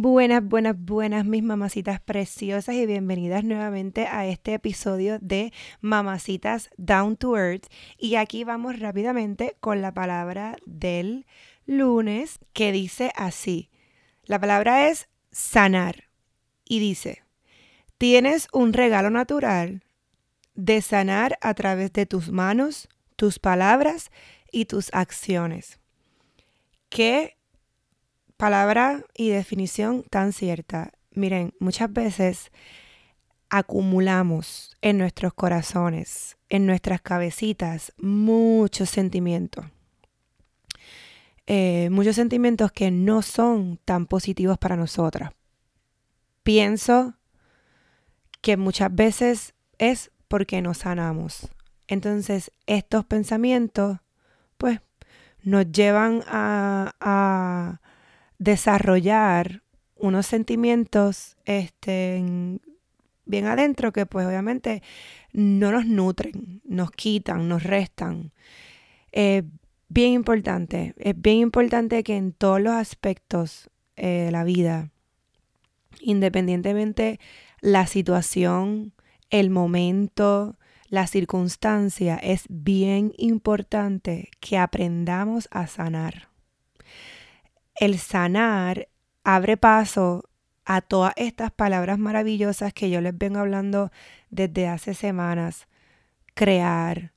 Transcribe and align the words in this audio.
Buenas, 0.00 0.44
buenas, 0.44 0.76
buenas, 0.78 1.24
mis 1.24 1.42
mamacitas 1.42 2.00
preciosas 2.00 2.76
y 2.76 2.86
bienvenidas 2.86 3.42
nuevamente 3.42 4.06
a 4.06 4.26
este 4.26 4.54
episodio 4.54 5.18
de 5.18 5.52
Mamacitas 5.80 6.70
Down 6.76 7.16
to 7.16 7.36
Earth. 7.36 7.66
Y 7.98 8.14
aquí 8.14 8.44
vamos 8.44 8.78
rápidamente 8.78 9.56
con 9.58 9.82
la 9.82 9.92
palabra 9.92 10.56
del 10.66 11.26
lunes 11.66 12.38
que 12.52 12.70
dice 12.70 13.10
así. 13.16 13.70
La 14.22 14.38
palabra 14.38 14.86
es 14.86 15.08
sanar 15.32 16.04
y 16.64 16.78
dice, 16.78 17.24
tienes 17.98 18.46
un 18.52 18.74
regalo 18.74 19.10
natural 19.10 19.82
de 20.54 20.80
sanar 20.80 21.40
a 21.40 21.54
través 21.54 21.92
de 21.92 22.06
tus 22.06 22.30
manos, 22.30 22.88
tus 23.16 23.40
palabras 23.40 24.12
y 24.52 24.66
tus 24.66 24.94
acciones. 24.94 25.80
¿Qué 26.88 27.37
palabra 28.38 29.04
y 29.14 29.30
definición 29.30 30.04
tan 30.08 30.32
cierta. 30.32 30.92
Miren, 31.10 31.52
muchas 31.58 31.92
veces 31.92 32.50
acumulamos 33.50 34.76
en 34.80 34.96
nuestros 34.96 35.34
corazones, 35.34 36.38
en 36.48 36.64
nuestras 36.64 37.02
cabecitas, 37.02 37.92
muchos 37.98 38.88
sentimientos. 38.88 39.66
Eh, 41.46 41.88
muchos 41.90 42.14
sentimientos 42.14 42.70
que 42.72 42.90
no 42.90 43.22
son 43.22 43.80
tan 43.84 44.06
positivos 44.06 44.56
para 44.56 44.76
nosotras. 44.76 45.32
Pienso 46.42 47.14
que 48.40 48.56
muchas 48.56 48.94
veces 48.94 49.54
es 49.78 50.12
porque 50.28 50.62
nos 50.62 50.78
sanamos. 50.78 51.48
Entonces, 51.88 52.52
estos 52.66 53.04
pensamientos, 53.04 53.98
pues, 54.58 54.80
nos 55.42 55.72
llevan 55.72 56.22
a 56.28 57.80
desarrollar 58.38 59.62
unos 59.96 60.26
sentimientos 60.26 61.36
este, 61.44 62.22
bien 63.24 63.46
adentro 63.46 63.92
que 63.92 64.06
pues 64.06 64.26
obviamente 64.26 64.82
no 65.32 65.70
nos 65.72 65.86
nutren, 65.86 66.62
nos 66.64 66.90
quitan, 66.90 67.48
nos 67.48 67.62
restan. 67.62 68.32
Eh, 69.12 69.42
bien 69.88 70.12
importante, 70.12 70.94
es 70.98 71.20
bien 71.20 71.38
importante 71.38 72.02
que 72.02 72.16
en 72.16 72.32
todos 72.32 72.60
los 72.60 72.72
aspectos 72.72 73.70
eh, 73.96 74.24
de 74.26 74.30
la 74.30 74.44
vida, 74.44 74.90
independientemente 76.00 77.18
la 77.60 77.86
situación, 77.86 78.92
el 79.30 79.50
momento, 79.50 80.56
la 80.88 81.06
circunstancia, 81.06 82.16
es 82.16 82.44
bien 82.48 83.12
importante 83.18 84.30
que 84.40 84.56
aprendamos 84.56 85.48
a 85.50 85.66
sanar 85.66 86.27
el 87.78 87.98
sanar 87.98 88.88
abre 89.24 89.56
paso 89.56 90.24
a 90.64 90.80
todas 90.80 91.14
estas 91.16 91.50
palabras 91.50 91.98
maravillosas 91.98 92.72
que 92.72 92.90
yo 92.90 93.00
les 93.00 93.16
vengo 93.16 93.38
hablando 93.38 93.90
desde 94.30 94.68
hace 94.68 94.94
semanas. 94.94 95.66
Crear, 96.34 97.12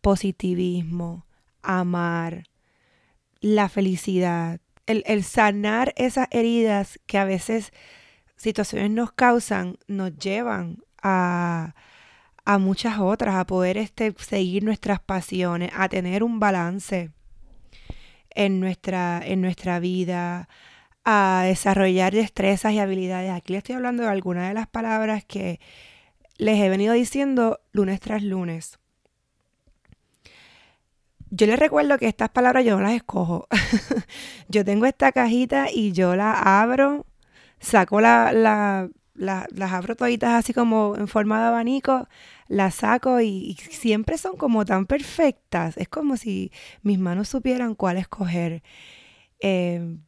positivismo, 0.00 1.26
amar, 1.62 2.44
la 3.40 3.68
felicidad, 3.68 4.60
el, 4.86 5.22
sanar 5.22 5.92
esas 5.96 6.28
heridas 6.30 6.98
que 7.06 7.18
a 7.18 7.24
veces 7.24 7.72
situaciones 8.36 8.90
nos 8.90 9.12
causan, 9.12 9.76
nos 9.86 10.16
llevan 10.16 10.78
a, 11.02 11.74
a 12.44 12.58
muchas 12.58 12.98
otras, 12.98 13.34
a 13.34 13.46
poder 13.46 13.76
este, 13.76 14.14
seguir 14.18 14.64
nuestras 14.64 15.00
pasiones, 15.00 15.70
a 15.74 15.88
tener 15.88 16.22
un 16.22 16.40
balance 16.40 17.10
en 18.38 18.60
nuestra, 18.60 19.20
en 19.24 19.40
nuestra 19.40 19.80
vida, 19.80 20.48
a 21.04 21.42
desarrollar 21.44 22.14
destrezas 22.14 22.72
y 22.72 22.78
habilidades. 22.78 23.32
Aquí 23.32 23.52
les 23.52 23.58
estoy 23.58 23.74
hablando 23.74 24.04
de 24.04 24.10
algunas 24.10 24.46
de 24.46 24.54
las 24.54 24.68
palabras 24.68 25.24
que 25.24 25.58
les 26.36 26.60
he 26.60 26.68
venido 26.68 26.94
diciendo 26.94 27.58
lunes 27.72 27.98
tras 27.98 28.22
lunes. 28.22 28.78
Yo 31.30 31.48
les 31.48 31.58
recuerdo 31.58 31.98
que 31.98 32.06
estas 32.06 32.30
palabras 32.30 32.64
yo 32.64 32.76
no 32.76 32.82
las 32.82 32.92
escojo. 32.92 33.48
yo 34.48 34.64
tengo 34.64 34.86
esta 34.86 35.10
cajita 35.10 35.66
y 35.72 35.90
yo 35.90 36.14
la 36.14 36.60
abro, 36.60 37.06
saco 37.58 38.00
la, 38.00 38.88
las 39.18 39.72
abro 39.72 39.96
toditas 39.96 40.30
así 40.34 40.54
como 40.54 40.96
en 40.96 41.08
forma 41.08 41.40
de 41.40 41.48
abanico, 41.48 42.08
las 42.46 42.76
saco 42.76 43.20
y, 43.20 43.56
siempre 43.70 44.16
son 44.18 44.36
como 44.36 44.64
tan 44.64 44.86
perfectas. 44.86 45.76
Es 45.76 45.88
como 45.88 46.16
si 46.16 46.52
mis 46.82 46.98
manos 46.98 47.28
supieran 47.28 47.74
cuál 47.74 47.96
escoger. 47.98 48.62
Eh, 49.40 49.98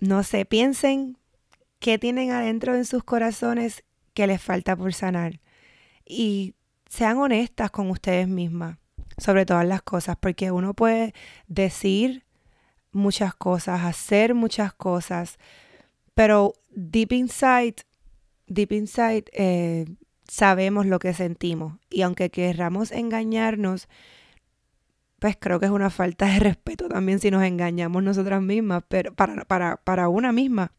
no 0.00 0.22
sé, 0.22 0.44
piensen 0.44 1.16
qué 1.78 1.98
tienen 1.98 2.30
adentro 2.30 2.74
en 2.74 2.84
sus 2.84 3.04
corazones 3.04 3.84
que 4.14 4.26
les 4.26 4.40
falta 4.40 4.76
por 4.76 4.94
sanar. 4.94 5.40
Y 6.06 6.54
sean 6.88 7.18
honestas 7.18 7.70
con 7.70 7.90
ustedes 7.90 8.28
mismas 8.28 8.78
sobre 9.18 9.46
todas 9.46 9.66
las 9.66 9.82
cosas, 9.82 10.16
porque 10.18 10.50
uno 10.50 10.74
puede 10.74 11.14
decir 11.46 12.24
muchas 12.92 13.34
cosas, 13.34 13.82
hacer 13.84 14.34
muchas 14.34 14.72
cosas, 14.72 15.38
pero 16.14 16.54
deep 16.70 17.12
inside, 17.12 17.76
deep 18.46 18.72
inside, 18.72 19.24
eh, 19.32 19.86
sabemos 20.28 20.86
lo 20.86 20.98
que 20.98 21.14
sentimos. 21.14 21.78
Y 21.90 22.02
aunque 22.02 22.30
querramos 22.30 22.92
engañarnos, 22.92 23.88
pues 25.18 25.36
creo 25.38 25.60
que 25.60 25.66
es 25.66 25.72
una 25.72 25.90
falta 25.90 26.26
de 26.26 26.38
respeto 26.40 26.88
también 26.88 27.18
si 27.18 27.30
nos 27.30 27.42
engañamos 27.42 28.02
nosotras 28.02 28.42
mismas, 28.42 28.82
pero 28.88 29.14
para, 29.14 29.44
para, 29.44 29.76
para 29.78 30.08
una 30.08 30.32
misma. 30.32 30.72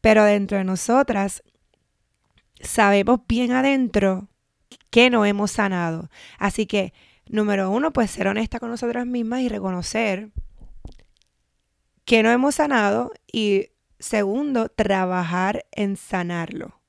Pero 0.00 0.24
dentro 0.24 0.58
de 0.58 0.64
nosotras, 0.64 1.42
sabemos 2.60 3.20
bien 3.28 3.52
adentro 3.52 4.28
que 4.90 5.10
no 5.10 5.24
hemos 5.24 5.52
sanado. 5.52 6.10
Así 6.38 6.66
que, 6.66 6.92
número 7.28 7.70
uno, 7.70 7.92
pues 7.92 8.10
ser 8.10 8.28
honesta 8.28 8.60
con 8.60 8.70
nosotras 8.70 9.06
mismas 9.06 9.40
y 9.40 9.48
reconocer 9.48 10.30
que 12.04 12.22
no 12.22 12.30
hemos 12.30 12.56
sanado. 12.56 13.12
Y 13.32 13.68
segundo, 13.98 14.68
trabajar 14.68 15.66
en 15.72 15.96
sanarlo. 15.96 16.81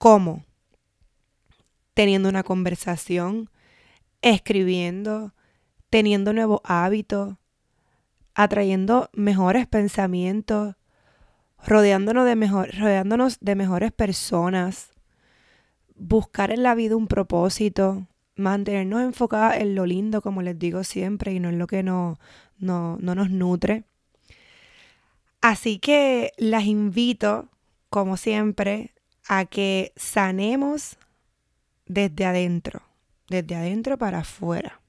¿Cómo? 0.00 0.46
Teniendo 1.92 2.30
una 2.30 2.42
conversación, 2.42 3.50
escribiendo, 4.22 5.34
teniendo 5.90 6.32
nuevos 6.32 6.62
hábitos, 6.64 7.36
atrayendo 8.32 9.10
mejores 9.12 9.66
pensamientos, 9.66 10.76
rodeándonos 11.66 12.24
de, 12.24 12.34
mejor, 12.34 12.70
rodeándonos 12.78 13.40
de 13.42 13.54
mejores 13.54 13.92
personas, 13.92 14.88
buscar 15.96 16.50
en 16.50 16.62
la 16.62 16.74
vida 16.74 16.96
un 16.96 17.06
propósito, 17.06 18.06
mantenernos 18.36 19.02
enfocados 19.02 19.56
en 19.56 19.74
lo 19.74 19.84
lindo, 19.84 20.22
como 20.22 20.40
les 20.40 20.58
digo 20.58 20.82
siempre, 20.82 21.34
y 21.34 21.40
no 21.40 21.50
en 21.50 21.58
lo 21.58 21.66
que 21.66 21.82
no, 21.82 22.18
no, 22.56 22.96
no 23.02 23.14
nos 23.14 23.28
nutre. 23.28 23.84
Así 25.42 25.78
que 25.78 26.32
las 26.38 26.64
invito, 26.64 27.50
como 27.90 28.16
siempre, 28.16 28.94
a 29.32 29.44
que 29.44 29.92
sanemos 29.94 30.98
desde 31.86 32.24
adentro, 32.24 32.82
desde 33.28 33.54
adentro 33.54 33.96
para 33.96 34.18
afuera. 34.18 34.80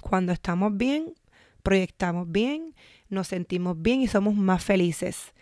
Cuando 0.00 0.32
estamos 0.32 0.76
bien, 0.76 1.14
proyectamos 1.62 2.28
bien, 2.28 2.74
nos 3.08 3.28
sentimos 3.28 3.80
bien 3.80 4.00
y 4.00 4.08
somos 4.08 4.34
más 4.34 4.64
felices. 4.64 5.32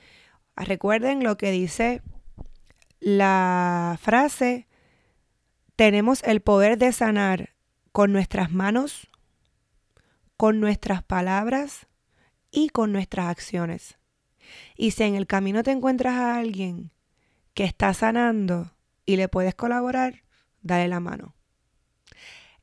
Recuerden 0.55 1.25
lo 1.25 1.39
que 1.39 1.51
dice 1.51 2.03
la 2.99 3.99
frase, 4.03 4.69
tenemos 5.75 6.23
el 6.25 6.43
poder 6.43 6.77
de 6.77 6.93
sanar 6.93 7.55
con 7.91 8.13
nuestras 8.13 8.53
manos, 8.53 9.09
con 10.37 10.61
nuestras 10.61 11.03
palabras 11.03 11.87
y 12.51 12.69
con 12.69 12.93
nuestras 12.93 13.29
acciones. 13.31 13.97
Y 14.77 14.91
si 14.91 15.05
en 15.05 15.15
el 15.15 15.27
camino 15.27 15.63
te 15.63 15.71
encuentras 15.71 16.17
a 16.17 16.37
alguien 16.37 16.91
que 17.61 17.67
está 17.67 17.93
sanando 17.93 18.73
y 19.05 19.17
le 19.17 19.29
puedes 19.29 19.55
colaborar, 19.55 20.23
dale 20.63 20.89
la 20.89 20.99
mano. 20.99 21.35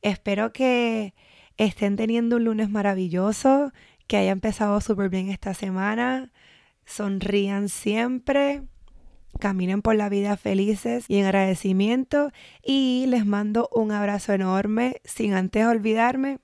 Espero 0.02 0.52
que 0.52 1.14
estén 1.56 1.94
teniendo 1.94 2.34
un 2.34 2.42
lunes 2.42 2.68
maravilloso, 2.68 3.72
que 4.08 4.16
haya 4.16 4.32
empezado 4.32 4.80
súper 4.80 5.08
bien 5.08 5.28
esta 5.28 5.54
semana. 5.54 6.32
Sonrían 6.84 7.68
siempre, 7.68 8.62
caminen 9.38 9.82
por 9.82 9.94
la 9.94 10.08
vida 10.08 10.36
felices 10.36 11.04
y 11.06 11.18
en 11.18 11.26
agradecimiento. 11.26 12.32
Y 12.64 13.04
les 13.06 13.24
mando 13.24 13.68
un 13.72 13.92
abrazo 13.92 14.32
enorme, 14.32 15.00
sin 15.04 15.32
antes 15.32 15.64
olvidarme. 15.64 16.40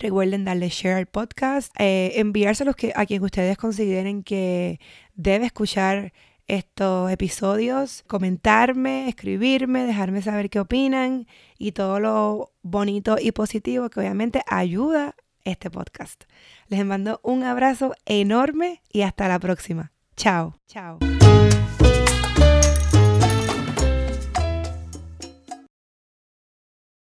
Recuerden 0.00 0.46
darle 0.46 0.70
share 0.70 0.96
al 0.96 1.06
podcast, 1.06 1.70
eh, 1.78 2.12
enviárselos 2.14 2.76
a 2.94 3.04
quien 3.04 3.22
ustedes 3.22 3.58
consideren 3.58 4.22
que 4.22 4.80
debe 5.16 5.44
escuchar 5.44 6.14
estos 6.46 7.10
episodios, 7.10 8.04
comentarme, 8.06 9.08
escribirme, 9.08 9.84
dejarme 9.84 10.22
saber 10.22 10.50
qué 10.50 10.60
opinan 10.60 11.26
y 11.58 11.72
todo 11.72 12.00
lo 12.00 12.52
bonito 12.62 13.16
y 13.20 13.32
positivo 13.32 13.88
que 13.90 14.00
obviamente 14.00 14.42
ayuda 14.46 15.16
este 15.44 15.70
podcast. 15.70 16.24
Les 16.68 16.84
mando 16.84 17.20
un 17.22 17.44
abrazo 17.44 17.94
enorme 18.06 18.82
y 18.92 19.02
hasta 19.02 19.28
la 19.28 19.38
próxima. 19.38 19.92
Chao. 20.16 20.56
Chao. 20.66 20.98